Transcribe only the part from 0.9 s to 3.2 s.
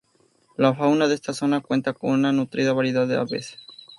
de esta zona cuenta con una nutrida variedad de